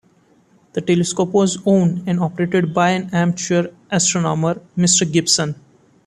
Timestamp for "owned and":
1.63-2.19